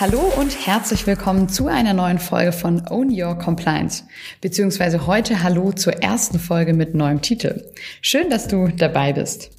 [0.00, 4.04] Hallo und herzlich willkommen zu einer neuen Folge von Own Your Compliance.
[4.40, 7.66] Beziehungsweise heute Hallo zur ersten Folge mit neuem Titel.
[8.00, 9.50] Schön, dass du dabei bist.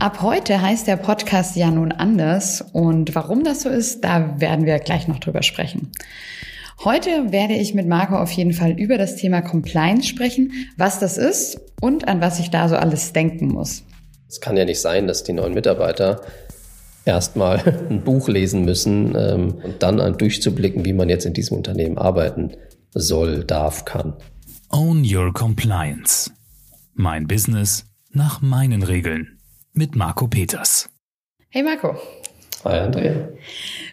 [0.00, 4.66] Ab heute heißt der Podcast ja nun anders und warum das so ist, da werden
[4.66, 5.92] wir gleich noch drüber sprechen.
[6.82, 11.18] Heute werde ich mit Marco auf jeden Fall über das Thema Compliance sprechen, was das
[11.18, 13.84] ist und an was ich da so alles denken muss.
[14.28, 16.20] Es kann ja nicht sein, dass die neuen Mitarbeiter
[17.04, 21.56] erstmal ein Buch lesen müssen ähm, und dann an durchzublicken, wie man jetzt in diesem
[21.56, 22.52] Unternehmen arbeiten
[22.94, 24.14] soll, darf, kann.
[24.70, 26.30] Own Your Compliance.
[26.94, 29.38] Mein Business nach meinen Regeln.
[29.72, 30.90] Mit Marco Peters.
[31.48, 31.96] Hey Marco.
[32.64, 33.28] Hi Andrea.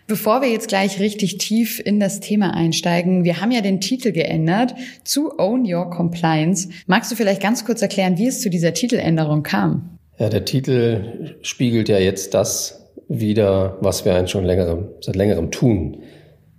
[0.07, 4.11] Bevor wir jetzt gleich richtig tief in das Thema einsteigen, wir haben ja den Titel
[4.11, 6.69] geändert zu Own Your Compliance.
[6.85, 9.97] Magst du vielleicht ganz kurz erklären, wie es zu dieser Titeländerung kam?
[10.19, 12.78] Ja, der Titel spiegelt ja jetzt das
[13.09, 16.03] wieder, was wir schon längerem, seit längerem tun.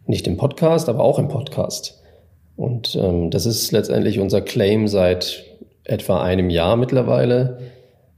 [0.06, 2.02] Nicht im Podcast, aber auch im Podcast.
[2.56, 5.44] Und ähm, das ist letztendlich unser Claim seit
[5.84, 7.58] etwa einem Jahr mittlerweile,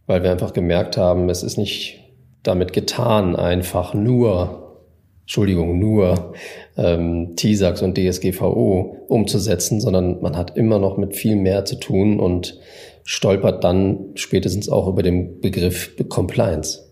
[0.07, 2.01] weil wir einfach gemerkt haben, es ist nicht
[2.43, 4.79] damit getan, einfach nur,
[5.21, 6.33] Entschuldigung, nur
[6.77, 12.19] ähm, TISAX und DSGVO umzusetzen, sondern man hat immer noch mit viel mehr zu tun
[12.19, 12.59] und
[13.05, 16.92] stolpert dann spätestens auch über den Begriff Compliance.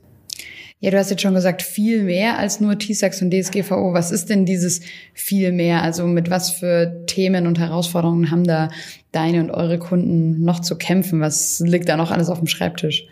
[0.82, 3.92] Ja, du hast jetzt schon gesagt, viel mehr als nur TISAX und DSGVO.
[3.92, 4.80] Was ist denn dieses
[5.12, 5.82] viel mehr?
[5.82, 8.70] Also mit was für Themen und Herausforderungen haben da
[9.12, 11.20] deine und eure Kunden noch zu kämpfen?
[11.20, 13.06] Was liegt da noch alles auf dem Schreibtisch?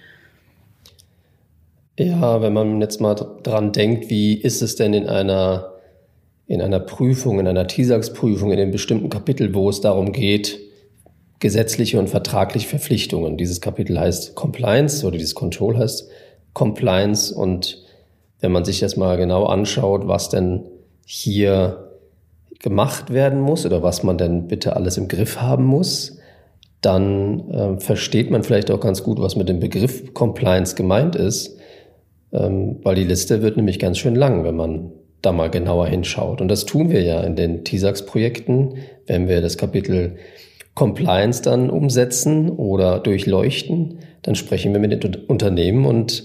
[1.98, 5.74] Ja, wenn man jetzt mal dran denkt, wie ist es denn in einer,
[6.46, 10.58] in einer Prüfung, in einer TISAX-Prüfung, in einem bestimmten Kapitel, wo es darum geht,
[11.39, 13.36] gesetzliche und vertragliche Verpflichtungen.
[13.36, 16.08] Dieses Kapitel heißt Compliance oder dieses Control heißt
[16.54, 17.34] Compliance.
[17.34, 17.84] Und
[18.41, 20.64] wenn man sich das mal genau anschaut, was denn
[21.05, 21.88] hier
[22.60, 26.18] gemacht werden muss oder was man denn bitte alles im Griff haben muss,
[26.80, 31.56] dann äh, versteht man vielleicht auch ganz gut, was mit dem Begriff Compliance gemeint ist,
[32.33, 34.92] ähm, weil die Liste wird nämlich ganz schön lang, wenn man
[35.23, 36.40] da mal genauer hinschaut.
[36.40, 38.74] Und das tun wir ja in den TISAX-Projekten,
[39.06, 40.17] wenn wir das Kapitel
[40.74, 46.24] Compliance dann umsetzen oder durchleuchten, dann sprechen wir mit den Unternehmen und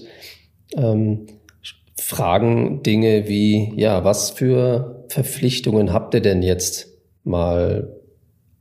[0.76, 1.26] ähm,
[1.98, 6.88] fragen Dinge wie, ja, was für Verpflichtungen habt ihr denn jetzt
[7.22, 7.96] mal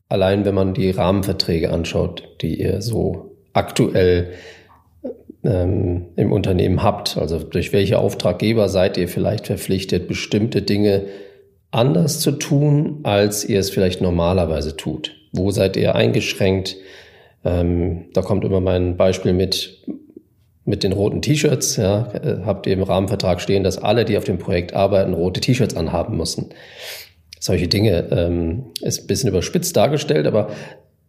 [0.07, 4.31] allein, wenn man die Rahmenverträge anschaut, die ihr so aktuell
[5.43, 7.17] ähm, im Unternehmen habt?
[7.17, 11.07] Also durch welche Auftraggeber seid ihr vielleicht verpflichtet, bestimmte Dinge
[11.69, 15.17] anders zu tun, als ihr es vielleicht normalerweise tut?
[15.33, 16.77] Wo seid ihr eingeschränkt?
[17.45, 19.83] Ähm, da kommt immer mein Beispiel mit,
[20.65, 21.77] mit den roten T-Shirts.
[21.77, 25.41] Ja, äh, habt ihr im Rahmenvertrag stehen, dass alle, die auf dem Projekt arbeiten, rote
[25.41, 26.49] T-Shirts anhaben müssen.
[27.39, 30.49] Solche Dinge ähm, ist ein bisschen überspitzt dargestellt, aber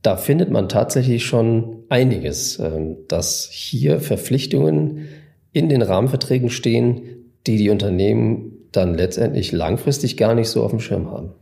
[0.03, 5.09] da findet man tatsächlich schon einiges, ähm, dass hier Verpflichtungen
[5.53, 7.03] in den Rahmenverträgen stehen,
[7.47, 11.33] die die Unternehmen dann letztendlich langfristig gar nicht so auf dem Schirm haben.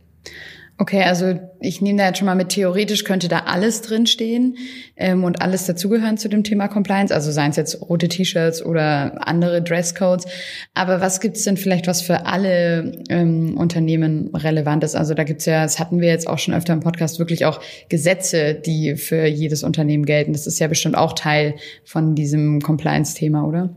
[0.79, 4.57] Okay, also ich nehme da jetzt schon mal mit, theoretisch könnte da alles drinstehen
[4.97, 9.27] ähm, und alles dazugehören zu dem Thema Compliance, also seien es jetzt rote T-Shirts oder
[9.27, 10.25] andere Dresscodes.
[10.73, 14.95] Aber was gibt's denn vielleicht, was für alle ähm, Unternehmen relevant ist?
[14.95, 17.61] Also da gibt's ja, das hatten wir jetzt auch schon öfter im Podcast, wirklich auch
[17.89, 20.33] Gesetze, die für jedes Unternehmen gelten.
[20.33, 21.53] Das ist ja bestimmt auch Teil
[21.85, 23.69] von diesem Compliance-Thema, oder?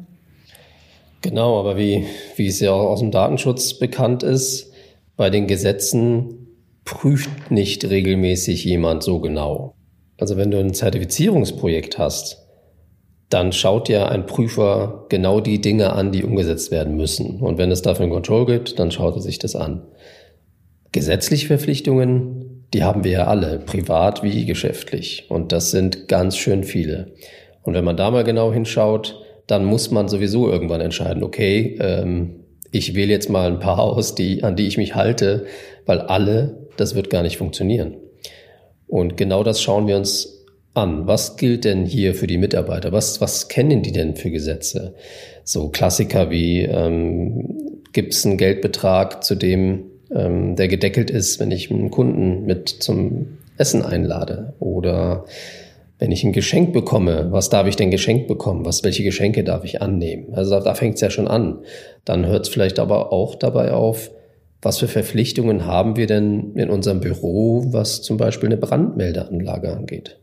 [1.20, 2.06] Genau, aber wie,
[2.36, 4.72] wie es ja auch aus dem Datenschutz bekannt ist,
[5.16, 6.45] bei den Gesetzen
[6.86, 9.74] prüft nicht regelmäßig jemand so genau.
[10.18, 12.46] Also wenn du ein Zertifizierungsprojekt hast,
[13.28, 17.40] dann schaut ja ein Prüfer genau die Dinge an, die umgesetzt werden müssen.
[17.40, 19.82] Und wenn es dafür ein Control gibt, dann schaut er sich das an.
[20.92, 25.26] Gesetzliche Verpflichtungen, die haben wir ja alle, privat wie geschäftlich.
[25.28, 27.14] Und das sind ganz schön viele.
[27.62, 32.44] Und wenn man da mal genau hinschaut, dann muss man sowieso irgendwann entscheiden, okay, ähm,
[32.70, 35.46] ich wähle jetzt mal ein paar aus, die, an die ich mich halte,
[35.84, 37.96] weil alle das wird gar nicht funktionieren.
[38.86, 40.44] Und genau das schauen wir uns
[40.74, 41.06] an.
[41.06, 42.92] Was gilt denn hier für die Mitarbeiter?
[42.92, 44.94] Was, was kennen die denn für Gesetze?
[45.44, 49.84] So Klassiker wie ähm, gibt es einen Geldbetrag, zu dem
[50.14, 54.54] ähm, der gedeckelt ist, wenn ich einen Kunden mit zum Essen einlade?
[54.60, 55.24] Oder
[55.98, 58.66] wenn ich ein Geschenk bekomme, was darf ich denn geschenkt bekommen?
[58.66, 60.34] Was, welche Geschenke darf ich annehmen?
[60.34, 61.60] Also da, da fängt es ja schon an.
[62.04, 64.10] Dann hört es vielleicht aber auch dabei auf,
[64.66, 70.18] was für Verpflichtungen haben wir denn in unserem Büro, was zum Beispiel eine Brandmeldeanlage angeht?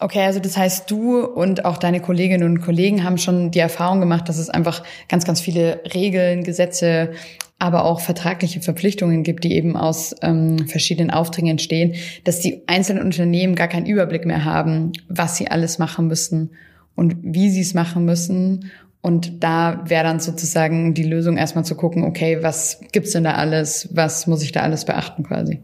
[0.00, 4.00] Okay, also das heißt, du und auch deine Kolleginnen und Kollegen haben schon die Erfahrung
[4.00, 7.10] gemacht, dass es einfach ganz, ganz viele Regeln, Gesetze
[7.58, 13.02] aber auch vertragliche Verpflichtungen gibt, die eben aus ähm, verschiedenen Aufträgen entstehen, dass die einzelnen
[13.02, 16.52] Unternehmen gar keinen Überblick mehr haben, was sie alles machen müssen
[16.94, 18.70] und wie sie es machen müssen.
[19.08, 23.36] Und da wäre dann sozusagen die Lösung erstmal zu gucken, okay, was gibt's denn da
[23.36, 25.60] alles, was muss ich da alles beachten quasi?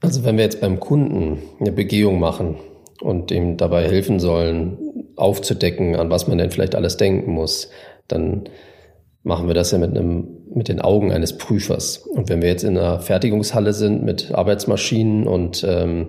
[0.00, 2.56] Also wenn wir jetzt beim Kunden eine Begehung machen
[3.00, 4.78] und ihm dabei helfen sollen,
[5.14, 7.70] aufzudecken, an was man denn vielleicht alles denken muss,
[8.08, 8.48] dann
[9.22, 11.98] machen wir das ja mit einem, mit den Augen eines Prüfers.
[11.98, 16.08] Und wenn wir jetzt in einer Fertigungshalle sind mit Arbeitsmaschinen und, ähm,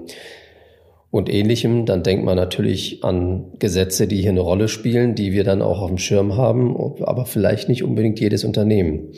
[1.13, 5.43] und ähnlichem, dann denkt man natürlich an Gesetze, die hier eine Rolle spielen, die wir
[5.43, 9.11] dann auch auf dem Schirm haben, aber vielleicht nicht unbedingt jedes Unternehmen.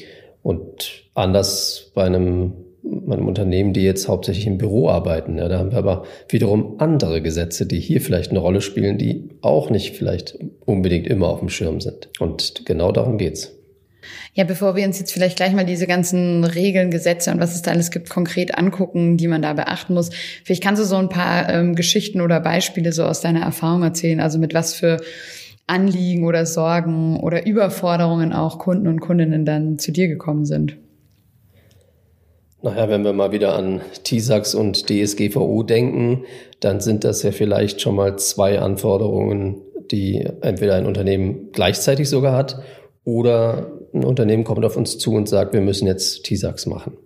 [0.44, 2.52] Und anders bei einem,
[2.84, 5.38] einem Unternehmen, die jetzt hauptsächlich im Büro arbeiten.
[5.38, 9.30] Ja, da haben wir aber wiederum andere Gesetze, die hier vielleicht eine Rolle spielen, die
[9.40, 12.10] auch nicht vielleicht unbedingt immer auf dem Schirm sind.
[12.20, 13.56] Und genau darum geht's.
[14.34, 17.62] Ja, bevor wir uns jetzt vielleicht gleich mal diese ganzen Regeln, Gesetze und was es
[17.62, 20.10] da alles gibt, konkret angucken, die man da beachten muss,
[20.44, 24.20] vielleicht kannst du so ein paar ähm, Geschichten oder Beispiele so aus deiner Erfahrung erzählen,
[24.20, 24.98] also mit was für
[25.68, 30.78] Anliegen oder Sorgen oder Überforderungen auch Kunden und Kundinnen dann zu dir gekommen sind.
[32.62, 36.24] Naja, wenn wir mal wieder an TISAX und DSGVO denken,
[36.62, 39.62] dann sind das ja vielleicht schon mal zwei Anforderungen,
[39.92, 42.64] die entweder ein Unternehmen gleichzeitig sogar hat
[43.04, 46.98] oder ein Unternehmen kommt auf uns zu und sagt, wir müssen jetzt TISAX machen.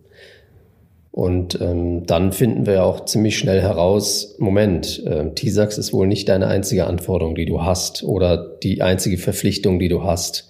[1.12, 6.08] Und ähm, dann finden wir ja auch ziemlich schnell heraus, Moment, äh, TISAX ist wohl
[6.08, 10.50] nicht deine einzige Anforderung, die du hast oder die einzige Verpflichtung, die du hast,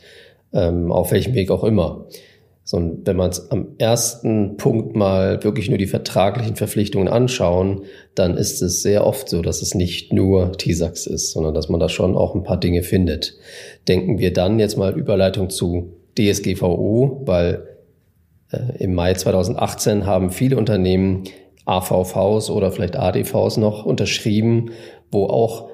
[0.53, 2.05] ähm, auf welchem Weg auch immer.
[2.65, 8.37] Sondern wenn man es am ersten Punkt mal wirklich nur die vertraglichen Verpflichtungen anschauen, dann
[8.37, 11.89] ist es sehr oft so, dass es nicht nur TISAX ist, sondern dass man da
[11.89, 13.37] schon auch ein paar Dinge findet.
[13.87, 17.67] Denken wir dann jetzt mal Überleitung zu DSGVO, weil
[18.51, 21.23] äh, im Mai 2018 haben viele Unternehmen
[21.65, 24.71] AVVs oder vielleicht ADVs noch unterschrieben,
[25.11, 25.69] wo auch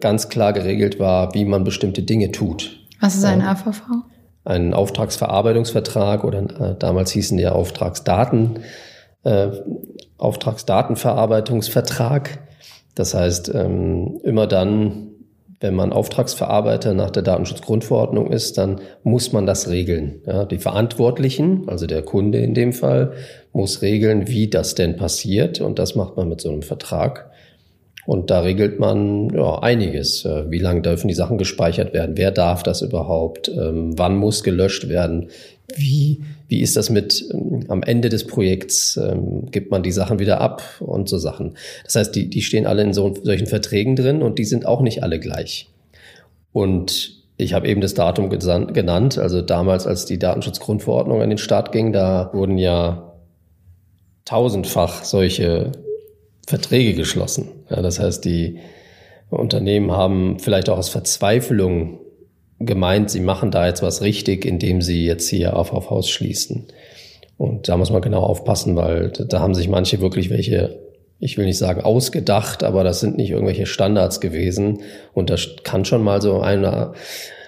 [0.00, 2.80] ganz klar geregelt war, wie man bestimmte Dinge tut.
[3.00, 3.82] Was ist ein AVV?
[4.44, 8.58] Ein Auftragsverarbeitungsvertrag oder äh, damals hießen die ja Auftragsdaten,
[9.24, 9.48] äh,
[10.18, 12.40] Auftragsdatenverarbeitungsvertrag.
[12.94, 15.05] Das heißt, ähm, immer dann,
[15.60, 20.20] wenn man Auftragsverarbeiter nach der Datenschutzgrundverordnung ist, dann muss man das regeln.
[20.26, 23.12] Ja, die Verantwortlichen, also der Kunde in dem Fall,
[23.52, 25.60] muss regeln, wie das denn passiert.
[25.60, 27.30] Und das macht man mit so einem Vertrag.
[28.04, 30.24] Und da regelt man ja, einiges.
[30.24, 32.16] Äh, wie lange dürfen die Sachen gespeichert werden?
[32.16, 33.48] Wer darf das überhaupt?
[33.48, 35.30] Ähm, wann muss gelöscht werden?
[35.74, 38.96] Wie, wie ist das mit ähm, am Ende des Projekts?
[38.96, 41.56] Ähm, gibt man die Sachen wieder ab und so Sachen?
[41.84, 44.80] Das heißt, die, die stehen alle in so, solchen Verträgen drin und die sind auch
[44.80, 45.68] nicht alle gleich.
[46.52, 51.72] Und ich habe eben das Datum genannt, also damals, als die Datenschutzgrundverordnung an den Start
[51.72, 53.12] ging, da wurden ja
[54.24, 55.72] tausendfach solche
[56.46, 57.48] Verträge geschlossen.
[57.68, 58.58] Ja, das heißt, die
[59.28, 61.98] Unternehmen haben vielleicht auch aus Verzweiflung
[62.58, 66.66] gemeint, sie machen da jetzt was richtig, indem sie jetzt hier auf auf Haus schließen.
[67.36, 70.78] Und da muss man genau aufpassen, weil da haben sich manche wirklich welche,
[71.18, 74.80] ich will nicht sagen ausgedacht, aber das sind nicht irgendwelche Standards gewesen.
[75.12, 76.92] Und da kann schon mal so eine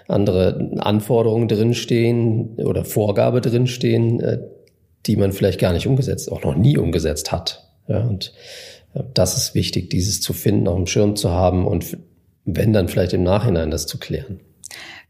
[0.07, 4.39] andere Anforderung drinstehen oder Vorgabe drinstehen, äh,
[5.07, 7.67] die man vielleicht gar nicht umgesetzt, auch noch nie umgesetzt hat.
[7.89, 8.35] Ja, und
[8.95, 11.97] äh, das ist wichtig, dieses zu finden, auf dem Schirm zu haben und
[12.45, 14.41] wenn dann vielleicht im Nachhinein das zu klären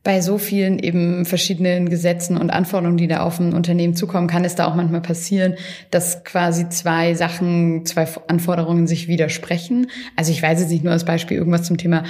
[0.05, 4.45] bei so vielen eben verschiedenen Gesetzen und Anforderungen, die da auf ein Unternehmen zukommen, kann
[4.45, 5.55] es da auch manchmal passieren,
[5.91, 9.91] dass quasi zwei Sachen, zwei Anforderungen sich widersprechen.
[10.17, 12.05] Also ich weiß jetzt nicht nur als Beispiel irgendwas zum Thema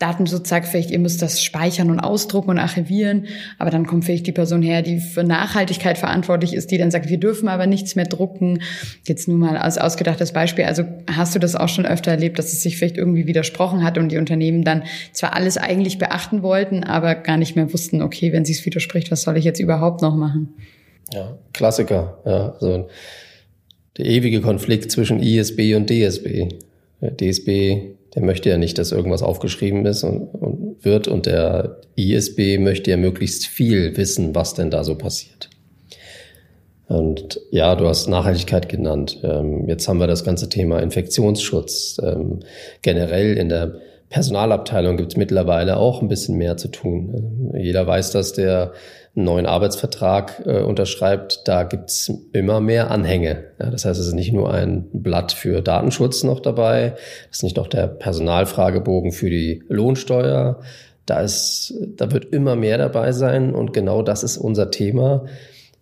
[0.00, 3.26] Datenschutz sagt vielleicht, ihr müsst das speichern und ausdrucken und archivieren,
[3.58, 7.10] aber dann kommt vielleicht die Person her, die für Nachhaltigkeit verantwortlich ist, die dann sagt,
[7.10, 8.62] wir dürfen aber nichts mehr drucken.
[9.06, 10.64] Jetzt nur mal als ausgedachtes Beispiel.
[10.64, 13.98] Also hast du das auch schon öfter erlebt, dass es sich vielleicht irgendwie widersprochen hat
[13.98, 18.32] und die Unternehmen dann zwar alles eigentlich beachten wollten, aber gar nicht mehr wussten, okay,
[18.32, 20.54] wenn sie es widerspricht, was soll ich jetzt überhaupt noch machen?
[21.12, 22.18] Ja, Klassiker.
[22.24, 22.88] Ja, so
[23.98, 26.48] der ewige Konflikt zwischen ISB und DSB.
[27.02, 32.58] DSB der möchte ja nicht, dass irgendwas aufgeschrieben ist und, und wird und der ISB
[32.58, 35.50] möchte ja möglichst viel wissen, was denn da so passiert.
[36.88, 39.20] Und ja, du hast Nachhaltigkeit genannt.
[39.22, 42.00] Ähm, jetzt haben wir das ganze Thema Infektionsschutz.
[42.02, 42.40] Ähm,
[42.82, 43.76] generell in der
[44.08, 47.52] Personalabteilung gibt es mittlerweile auch ein bisschen mehr zu tun.
[47.56, 48.72] Jeder weiß, dass der
[49.16, 53.44] einen neuen Arbeitsvertrag äh, unterschreibt, da gibt's immer mehr Anhänge.
[53.60, 56.94] Ja, das heißt, es ist nicht nur ein Blatt für Datenschutz noch dabei,
[57.30, 60.60] es ist nicht noch der Personalfragebogen für die Lohnsteuer.
[61.06, 65.26] Da, ist, da wird immer mehr dabei sein und genau das ist unser Thema,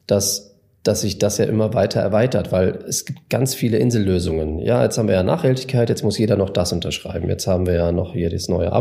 [0.07, 0.49] dass
[0.85, 4.59] dass sich das ja immer weiter erweitert, weil es gibt ganz viele Insellösungen.
[4.61, 7.29] Ja, jetzt haben wir ja Nachhaltigkeit, jetzt muss jeder noch das unterschreiben.
[7.29, 8.73] Jetzt haben wir ja noch hier das neue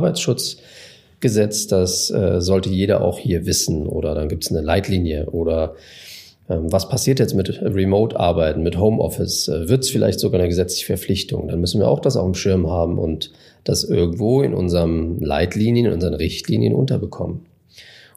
[1.17, 3.87] Arbeitsschutzgesetz, das äh, sollte jeder auch hier wissen.
[3.87, 5.75] Oder dann gibt es eine Leitlinie oder
[6.49, 9.47] ähm, was passiert jetzt mit Remote-Arbeiten, mit Homeoffice?
[9.47, 11.47] Äh, Wird es vielleicht sogar eine gesetzliche Verpflichtung?
[11.47, 13.31] Dann müssen wir auch das auf dem Schirm haben und
[13.63, 17.45] das irgendwo in unseren Leitlinien, in unseren Richtlinien unterbekommen.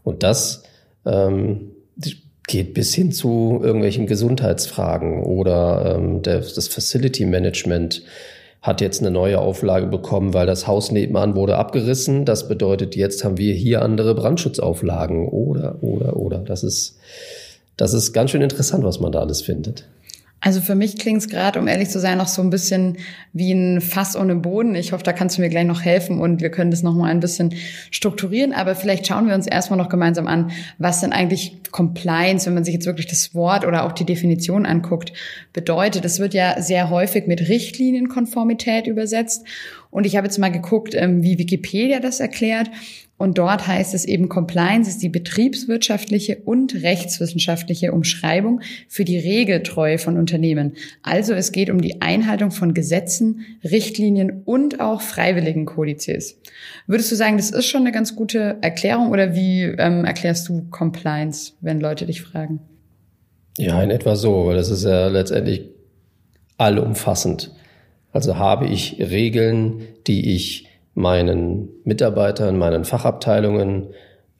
[0.04, 0.62] Und das
[1.06, 1.72] ähm,
[2.46, 8.02] geht bis hin zu irgendwelchen Gesundheitsfragen oder ähm, der, das Facility Management
[8.62, 12.24] hat jetzt eine neue Auflage bekommen, weil das Haus nebenan wurde abgerissen.
[12.26, 16.38] Das bedeutet, jetzt haben wir hier andere Brandschutzauflagen oder, oder, oder.
[16.38, 16.98] Das ist,
[17.76, 19.86] das ist ganz schön interessant, was man da alles findet.
[20.42, 22.96] Also für mich klingt es gerade, um ehrlich zu sein, noch so ein bisschen
[23.34, 24.74] wie ein Fass ohne Boden.
[24.74, 27.10] Ich hoffe, da kannst du mir gleich noch helfen und wir können das noch mal
[27.10, 27.54] ein bisschen
[27.90, 28.54] strukturieren.
[28.54, 32.64] Aber vielleicht schauen wir uns erstmal noch gemeinsam an, was denn eigentlich Compliance, wenn man
[32.64, 35.12] sich jetzt wirklich das Wort oder auch die Definition anguckt,
[35.52, 36.06] bedeutet.
[36.06, 39.44] Es wird ja sehr häufig mit Richtlinienkonformität übersetzt.
[39.90, 42.70] Und ich habe jetzt mal geguckt, ähm, wie Wikipedia das erklärt.
[43.20, 49.98] Und dort heißt es eben, Compliance ist die betriebswirtschaftliche und rechtswissenschaftliche Umschreibung für die Regeltreue
[49.98, 50.72] von Unternehmen.
[51.02, 56.40] Also es geht um die Einhaltung von Gesetzen, Richtlinien und auch freiwilligen Kodizes.
[56.86, 60.62] Würdest du sagen, das ist schon eine ganz gute Erklärung oder wie ähm, erklärst du
[60.70, 62.60] Compliance, wenn Leute dich fragen?
[63.58, 65.68] Ja, in etwa so, weil das ist ja letztendlich
[66.56, 67.50] allumfassend.
[68.14, 73.88] Also habe ich Regeln, die ich meinen Mitarbeitern, meinen Fachabteilungen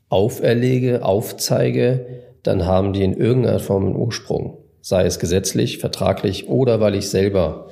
[0.09, 2.07] auferlege, aufzeige,
[2.43, 4.59] dann haben die in irgendeiner Form einen Ursprung.
[4.81, 7.71] Sei es gesetzlich, vertraglich oder weil ich selber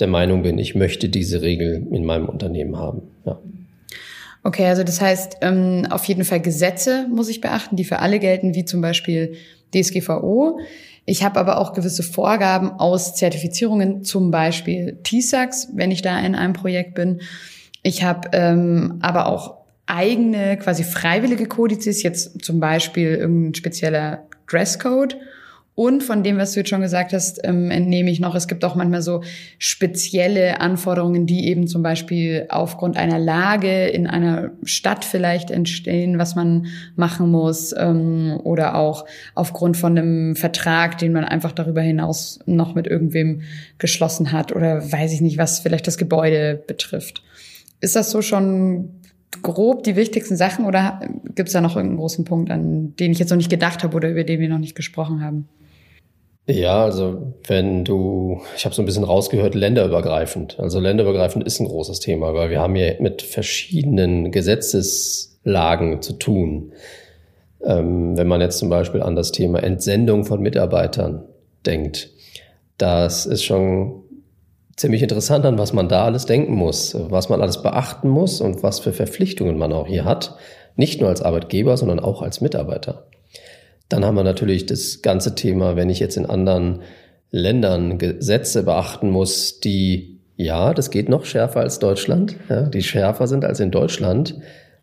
[0.00, 3.02] der Meinung bin, ich möchte diese Regel in meinem Unternehmen haben.
[3.24, 3.38] Ja.
[4.42, 8.18] Okay, also das heißt, ähm, auf jeden Fall Gesetze muss ich beachten, die für alle
[8.18, 9.36] gelten, wie zum Beispiel
[9.74, 10.58] DSGVO.
[11.06, 16.34] Ich habe aber auch gewisse Vorgaben aus Zertifizierungen, zum Beispiel TISAX, wenn ich da in
[16.34, 17.20] einem Projekt bin.
[17.84, 25.16] Ich habe ähm, aber auch eigene, quasi freiwillige Kodizes, jetzt zum Beispiel irgendein spezieller Dresscode.
[25.76, 28.64] Und von dem, was du jetzt schon gesagt hast, ähm, entnehme ich noch, es gibt
[28.64, 29.22] auch manchmal so
[29.58, 36.36] spezielle Anforderungen, die eben zum Beispiel aufgrund einer Lage in einer Stadt vielleicht entstehen, was
[36.36, 42.38] man machen muss, ähm, oder auch aufgrund von einem Vertrag, den man einfach darüber hinaus
[42.46, 43.42] noch mit irgendwem
[43.78, 47.24] geschlossen hat, oder weiß ich nicht, was vielleicht das Gebäude betrifft.
[47.80, 49.00] Ist das so schon
[49.42, 51.00] grob die wichtigsten Sachen oder
[51.34, 53.96] gibt es da noch irgendeinen großen Punkt, an den ich jetzt noch nicht gedacht habe
[53.96, 55.48] oder über den wir noch nicht gesprochen haben?
[56.46, 60.60] Ja, also wenn du, ich habe so ein bisschen rausgehört, länderübergreifend.
[60.60, 66.72] Also länderübergreifend ist ein großes Thema, weil wir haben hier mit verschiedenen Gesetzeslagen zu tun.
[67.64, 71.24] Ähm, wenn man jetzt zum Beispiel an das Thema Entsendung von Mitarbeitern
[71.64, 72.10] denkt,
[72.76, 74.03] das ist schon
[74.76, 78.62] ziemlich interessant an, was man da alles denken muss, was man alles beachten muss und
[78.62, 80.36] was für Verpflichtungen man auch hier hat.
[80.76, 83.06] Nicht nur als Arbeitgeber, sondern auch als Mitarbeiter.
[83.88, 86.80] Dann haben wir natürlich das ganze Thema, wenn ich jetzt in anderen
[87.30, 93.26] Ländern Gesetze beachten muss, die, ja, das geht noch schärfer als Deutschland, ja, die schärfer
[93.26, 94.36] sind als in Deutschland,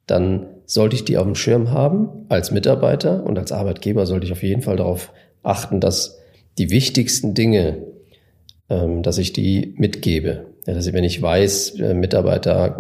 [0.08, 4.32] dann sollte ich die auf dem Schirm haben als Mitarbeiter und als Arbeitgeber sollte ich
[4.32, 5.12] auf jeden Fall darauf
[5.44, 6.20] achten, dass
[6.58, 7.78] die wichtigsten Dinge
[9.02, 10.46] dass ich die mitgebe.
[10.66, 12.78] Ja, dass ich, wenn ich weiß, äh, Mitarbeiter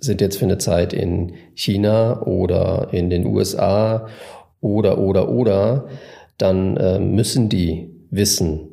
[0.00, 4.08] sind jetzt für eine Zeit in China oder in den USA
[4.60, 5.88] oder, oder, oder,
[6.38, 8.68] dann äh, müssen die wissen,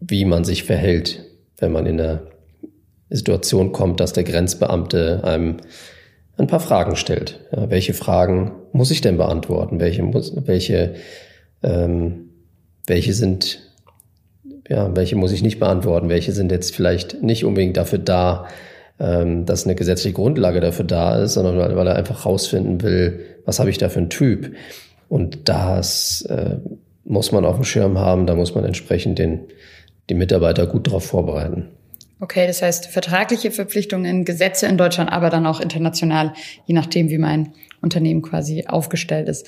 [0.00, 1.24] wie man sich verhält,
[1.58, 2.22] wenn man in eine
[3.10, 5.58] Situation kommt, dass der Grenzbeamte einem
[6.36, 7.40] ein paar Fragen stellt.
[7.54, 9.80] Ja, welche Fragen muss ich denn beantworten?
[9.80, 10.94] Welche, muss, welche,
[11.62, 12.30] ähm,
[12.86, 13.71] welche sind
[14.68, 18.46] ja, welche muss ich nicht beantworten, welche sind jetzt vielleicht nicht unbedingt dafür da,
[18.98, 23.20] ähm, dass eine gesetzliche Grundlage dafür da ist, sondern weil, weil er einfach rausfinden will,
[23.44, 24.54] was habe ich da für einen Typ.
[25.08, 26.56] Und das äh,
[27.04, 29.40] muss man auf dem Schirm haben, da muss man entsprechend den,
[30.08, 31.68] die Mitarbeiter gut darauf vorbereiten.
[32.20, 36.34] Okay, das heißt vertragliche Verpflichtungen, Gesetze in Deutschland, aber dann auch international,
[36.66, 37.52] je nachdem, wie mein
[37.82, 39.46] Unternehmen quasi aufgestellt ist.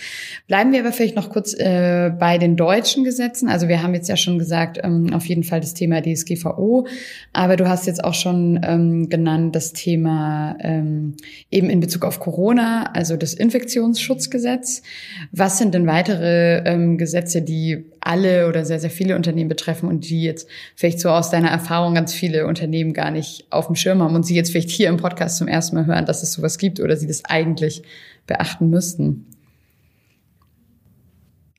[0.48, 3.48] Bleiben wir aber vielleicht noch kurz äh, bei den deutschen Gesetzen.
[3.48, 6.86] Also wir haben jetzt ja schon gesagt, ähm, auf jeden Fall das Thema DSGVO,
[7.32, 11.14] aber du hast jetzt auch schon ähm, genannt das Thema ähm,
[11.50, 14.82] eben in Bezug auf Corona, also das Infektionsschutzgesetz.
[15.30, 20.08] Was sind denn weitere ähm, Gesetze, die alle oder sehr, sehr viele Unternehmen betreffen und
[20.08, 24.02] die jetzt vielleicht so aus deiner Erfahrung ganz viele Unternehmen gar nicht auf dem Schirm
[24.02, 26.58] haben und sie jetzt vielleicht hier im Podcast zum ersten Mal hören, dass es sowas
[26.58, 27.82] gibt oder sie das eigentlich
[28.26, 29.26] beachten müssten?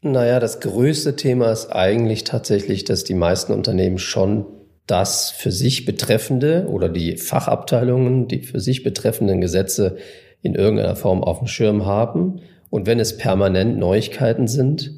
[0.02, 4.46] Naja, das größte Thema ist eigentlich tatsächlich, dass die meisten Unternehmen schon
[4.86, 9.98] das für sich betreffende oder die Fachabteilungen, die für sich betreffenden Gesetze
[10.44, 12.42] in irgendeiner Form auf dem Schirm haben.
[12.70, 14.92] Und wenn es permanent Neuigkeiten sind,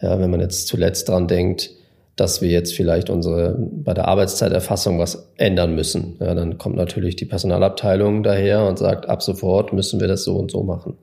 [0.00, 1.70] ja, wenn man jetzt zuletzt dran denkt,
[2.16, 6.16] dass wir jetzt vielleicht unsere bei der Arbeitszeiterfassung was ändern müssen.
[6.20, 10.36] Ja, dann kommt natürlich die Personalabteilung daher und sagt, ab sofort müssen wir das so
[10.36, 10.98] und so machen.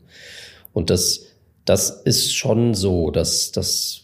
[0.72, 1.26] Und das,
[1.66, 4.04] das ist schon so, dass, dass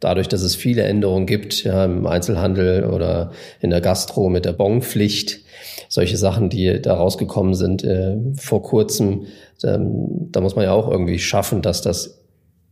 [0.00, 4.52] dadurch, dass es viele Änderungen gibt, ja, im Einzelhandel oder in der Gastro mit der
[4.52, 5.40] Bonpflicht,
[5.88, 9.26] solche Sachen, die da rausgekommen sind äh, vor kurzem,
[9.64, 12.18] ähm, da muss man ja auch irgendwie schaffen, dass das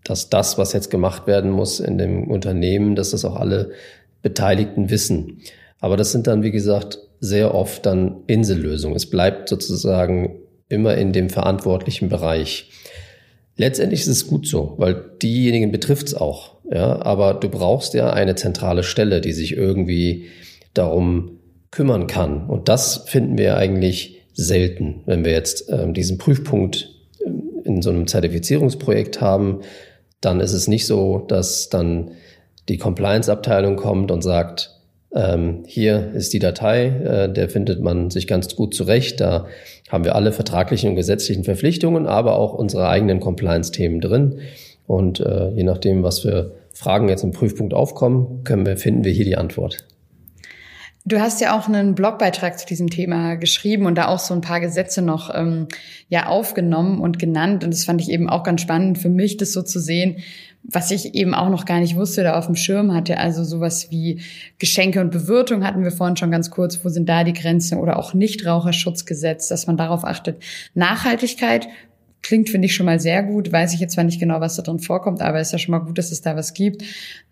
[0.04, 3.72] dass das, was jetzt gemacht werden muss in dem Unternehmen, dass das auch alle
[4.22, 5.40] Beteiligten wissen.
[5.80, 8.96] Aber das sind dann, wie gesagt, sehr oft dann Insellösungen.
[8.96, 10.36] Es bleibt sozusagen
[10.68, 12.70] immer in dem verantwortlichen Bereich.
[13.56, 16.54] Letztendlich ist es gut so, weil diejenigen betrifft es auch.
[16.70, 20.26] Ja, aber du brauchst ja eine zentrale Stelle, die sich irgendwie
[20.72, 21.38] darum
[21.70, 22.46] kümmern kann.
[22.48, 26.90] Und das finden wir eigentlich selten, wenn wir jetzt ähm, diesen Prüfpunkt
[27.24, 29.60] ähm, in so einem Zertifizierungsprojekt haben,
[30.24, 32.12] dann ist es nicht so, dass dann
[32.68, 34.70] die Compliance-Abteilung kommt und sagt,
[35.14, 39.20] ähm, hier ist die Datei, äh, der findet man sich ganz gut zurecht.
[39.20, 39.46] Da
[39.88, 44.40] haben wir alle vertraglichen und gesetzlichen Verpflichtungen, aber auch unsere eigenen Compliance-Themen drin.
[44.86, 49.12] Und äh, je nachdem, was für Fragen jetzt im Prüfpunkt aufkommen, können wir, finden wir
[49.12, 49.84] hier die Antwort.
[51.06, 54.40] Du hast ja auch einen Blogbeitrag zu diesem Thema geschrieben und da auch so ein
[54.40, 55.68] paar Gesetze noch ähm,
[56.08, 57.62] ja aufgenommen und genannt.
[57.62, 60.20] Und das fand ich eben auch ganz spannend für mich, das so zu sehen,
[60.62, 63.18] was ich eben auch noch gar nicht wusste oder auf dem Schirm hatte.
[63.18, 64.22] Also sowas wie
[64.58, 66.82] Geschenke und Bewirtung hatten wir vorhin schon ganz kurz.
[66.82, 67.78] Wo sind da die Grenzen?
[67.78, 70.42] Oder auch Nichtraucherschutzgesetz, dass man darauf achtet.
[70.72, 71.68] Nachhaltigkeit
[72.24, 73.52] Klingt, finde ich, schon mal sehr gut.
[73.52, 75.80] Weiß ich jetzt zwar nicht genau, was da drin vorkommt, aber ist ja schon mal
[75.80, 76.82] gut, dass es da was gibt.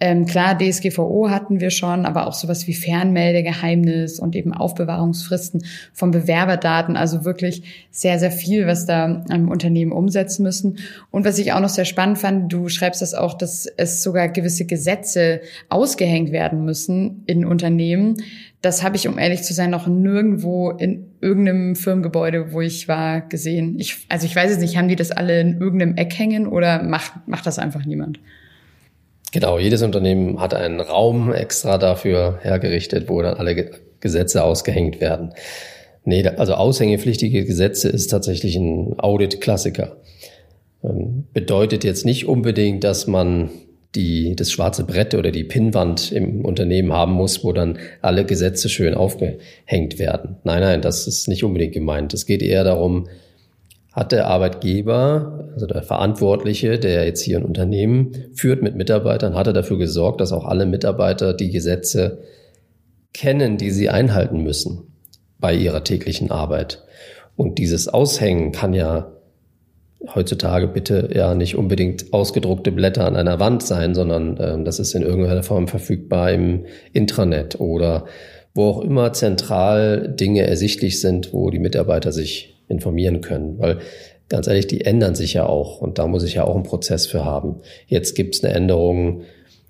[0.00, 5.64] Ähm, klar, DSGVO hatten wir schon, aber auch sowas wie Fernmeldegeheimnis und eben Aufbewahrungsfristen
[5.94, 6.98] von Bewerberdaten.
[6.98, 10.76] Also wirklich sehr, sehr viel, was da ähm, Unternehmen umsetzen müssen.
[11.10, 14.28] Und was ich auch noch sehr spannend fand, du schreibst das auch, dass es sogar
[14.28, 15.40] gewisse Gesetze
[15.70, 18.18] ausgehängt werden müssen in Unternehmen,
[18.62, 23.20] das habe ich, um ehrlich zu sein, noch nirgendwo in irgendeinem Firmengebäude, wo ich war,
[23.20, 23.76] gesehen.
[23.80, 26.82] Ich, also ich weiß es nicht, haben die das alle in irgendeinem Eck hängen oder
[26.82, 28.20] macht, macht das einfach niemand?
[29.32, 35.32] Genau, jedes Unternehmen hat einen Raum extra dafür hergerichtet, wo dann alle Gesetze ausgehängt werden.
[36.04, 39.96] Nee, also aushängepflichtige Gesetze ist tatsächlich ein Audit-Klassiker.
[40.84, 43.50] Ähm, bedeutet jetzt nicht unbedingt, dass man
[43.94, 48.68] die, das schwarze Brett oder die Pinnwand im Unternehmen haben muss, wo dann alle Gesetze
[48.68, 50.36] schön aufgehängt werden.
[50.44, 52.14] Nein, nein, das ist nicht unbedingt gemeint.
[52.14, 53.08] Es geht eher darum,
[53.92, 59.46] hat der Arbeitgeber, also der Verantwortliche, der jetzt hier ein Unternehmen führt mit Mitarbeitern, hat
[59.46, 62.22] er dafür gesorgt, dass auch alle Mitarbeiter die Gesetze
[63.12, 64.84] kennen, die sie einhalten müssen
[65.38, 66.82] bei ihrer täglichen Arbeit.
[67.36, 69.12] Und dieses Aushängen kann ja
[70.14, 74.94] heutzutage bitte ja nicht unbedingt ausgedruckte Blätter an einer Wand sein, sondern ähm, das ist
[74.94, 78.06] in irgendeiner Form verfügbar im Intranet oder
[78.54, 83.58] wo auch immer zentral Dinge ersichtlich sind, wo die Mitarbeiter sich informieren können.
[83.58, 83.78] Weil
[84.28, 87.06] ganz ehrlich, die ändern sich ja auch und da muss ich ja auch einen Prozess
[87.06, 87.60] für haben.
[87.86, 89.22] Jetzt gibt es eine Änderung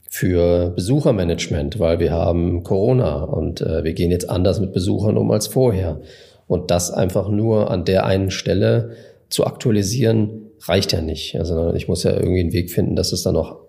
[0.08, 5.30] für Besuchermanagement, weil wir haben Corona und äh, wir gehen jetzt anders mit Besuchern um
[5.30, 6.00] als vorher.
[6.46, 8.90] Und das einfach nur an der einen Stelle
[9.32, 11.36] zu aktualisieren reicht ja nicht.
[11.36, 13.60] Also ich muss ja irgendwie einen Weg finden, dass es dann auch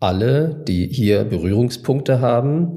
[0.00, 2.76] alle, die hier Berührungspunkte haben,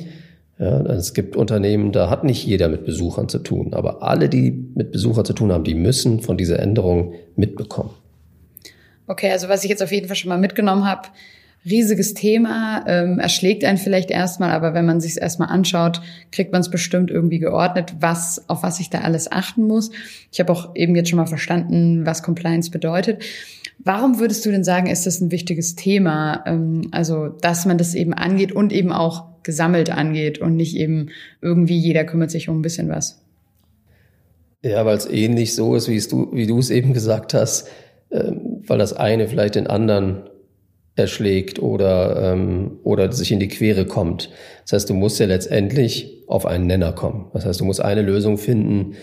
[0.60, 4.52] ja, es gibt Unternehmen, da hat nicht jeder mit Besuchern zu tun, aber alle, die
[4.52, 7.92] mit Besuchern zu tun haben, die müssen von dieser Änderung mitbekommen.
[9.06, 11.10] Okay, also was ich jetzt auf jeden Fall schon mal mitgenommen habe,
[11.65, 16.52] riesiges Thema, ähm, erschlägt einen vielleicht erstmal, aber wenn man sich es erstmal anschaut, kriegt
[16.52, 19.91] man es bestimmt irgendwie geordnet, was, auf was ich da alles achten muss.
[20.32, 23.24] Ich habe auch eben jetzt schon mal verstanden, was Compliance bedeutet.
[23.80, 26.43] Warum würdest du denn sagen, ist das ein wichtiges Thema?
[26.46, 31.10] Ähm, also, dass man das eben angeht und eben auch gesammelt angeht und nicht eben
[31.41, 33.22] irgendwie jeder kümmert sich um ein bisschen was.
[34.63, 37.70] Ja, weil es ähnlich so ist, wie du, wie du es eben gesagt hast,
[38.12, 40.24] ähm, weil das eine vielleicht den anderen
[40.98, 44.30] erschlägt oder, ähm, oder sich in die Quere kommt.
[44.64, 47.28] Das heißt, du musst ja letztendlich auf einen Nenner kommen.
[47.34, 48.96] Das heißt, du musst eine Lösung finden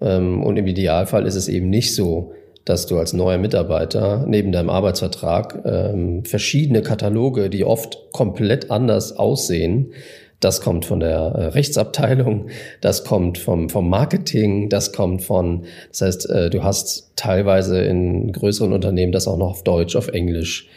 [0.00, 2.32] ähm, und im Idealfall ist es eben nicht so,
[2.64, 9.12] dass du als neuer Mitarbeiter neben deinem Arbeitsvertrag ähm, verschiedene Kataloge, die oft komplett anders
[9.16, 9.92] aussehen,
[10.40, 12.48] das kommt von der äh, Rechtsabteilung,
[12.80, 18.32] das kommt vom, vom Marketing, das kommt von, das heißt, äh, du hast teilweise in
[18.32, 20.68] größeren Unternehmen das auch noch auf Deutsch, auf Englisch,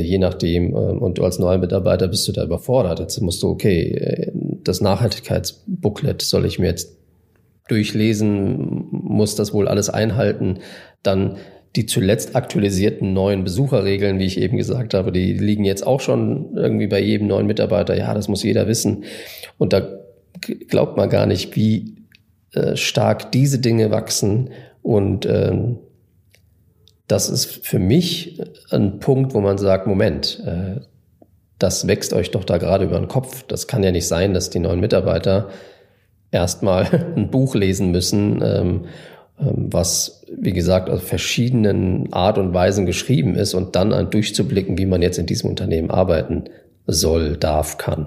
[0.00, 0.74] je nachdem.
[0.74, 3.00] Äh, und du als neuer Mitarbeiter bist du da überfordert.
[3.00, 4.32] Jetzt musst du, okay, äh,
[4.64, 6.96] das Nachhaltigkeitsbooklet soll ich mir jetzt
[7.68, 10.58] durchlesen, muss das wohl alles einhalten.
[11.02, 11.36] Dann
[11.74, 16.54] die zuletzt aktualisierten neuen Besucherregeln, wie ich eben gesagt habe, die liegen jetzt auch schon
[16.54, 17.96] irgendwie bei jedem neuen Mitarbeiter.
[17.96, 19.04] Ja, das muss jeder wissen.
[19.56, 19.88] Und da
[20.68, 21.96] glaubt man gar nicht, wie
[22.52, 24.50] äh, stark diese Dinge wachsen.
[24.82, 25.78] Und ähm,
[27.12, 30.80] das ist für mich ein Punkt, wo man sagt, Moment, äh,
[31.58, 33.44] das wächst euch doch da gerade über den Kopf.
[33.48, 35.50] Das kann ja nicht sein, dass die neuen Mitarbeiter
[36.30, 38.84] erstmal ein Buch lesen müssen, ähm,
[39.38, 44.78] ähm, was, wie gesagt, aus verschiedenen Art und Weisen geschrieben ist und dann an durchzublicken,
[44.78, 46.44] wie man jetzt in diesem Unternehmen arbeiten
[46.86, 48.06] soll, darf, kann.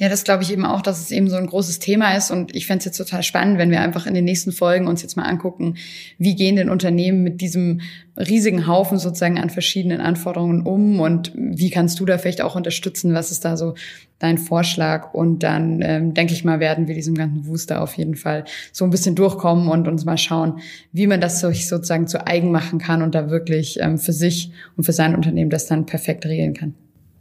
[0.00, 2.30] Ja, das glaube ich eben auch, dass es eben so ein großes Thema ist.
[2.30, 5.02] Und ich fände es jetzt total spannend, wenn wir einfach in den nächsten Folgen uns
[5.02, 5.74] jetzt mal angucken,
[6.16, 7.82] wie gehen denn Unternehmen mit diesem
[8.16, 13.12] riesigen Haufen sozusagen an verschiedenen Anforderungen um und wie kannst du da vielleicht auch unterstützen?
[13.12, 13.74] Was ist da so
[14.18, 15.12] dein Vorschlag?
[15.12, 18.86] Und dann ähm, denke ich mal, werden wir diesem ganzen Wooster auf jeden Fall so
[18.86, 20.60] ein bisschen durchkommen und uns mal schauen,
[20.92, 24.50] wie man das sich sozusagen zu eigen machen kann und da wirklich ähm, für sich
[24.78, 26.74] und für sein Unternehmen das dann perfekt regeln kann.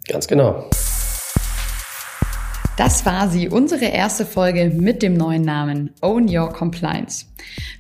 [0.08, 0.70] Ganz genau.
[2.80, 7.26] Das war sie, unsere erste Folge mit dem neuen Namen Own Your Compliance.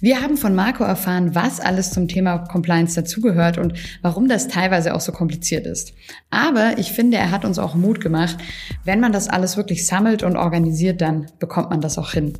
[0.01, 4.93] Wir haben von Marco erfahren, was alles zum Thema Compliance dazugehört und warum das teilweise
[4.93, 5.93] auch so kompliziert ist.
[6.31, 8.39] Aber ich finde, er hat uns auch Mut gemacht.
[8.83, 12.33] Wenn man das alles wirklich sammelt und organisiert, dann bekommt man das auch hin.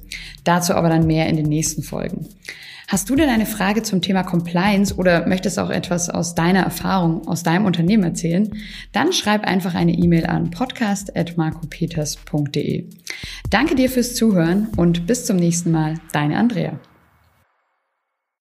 [0.44, 2.28] Dazu aber dann mehr in den nächsten Folgen.
[2.90, 7.28] Hast du denn eine Frage zum Thema Compliance oder möchtest auch etwas aus deiner Erfahrung,
[7.28, 8.50] aus deinem Unternehmen erzählen?
[8.94, 12.90] Dann schreib einfach eine E-Mail an podcast.marcopeters.de.
[13.52, 16.80] Danke dir fürs Zuhören und bis zum nächsten Mal, deine Andrea.